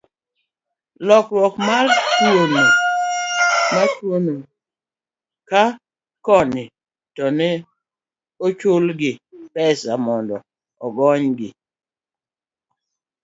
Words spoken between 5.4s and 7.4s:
ka koni to